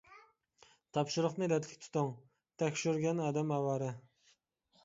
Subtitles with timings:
[0.97, 2.09] تاپشۇرۇقنى رەتلىك تۇتۇڭ،
[2.63, 3.93] تەكشۈرگەن ئادەم ئاۋارە.